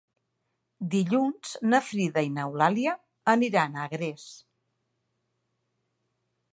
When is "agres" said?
3.87-4.27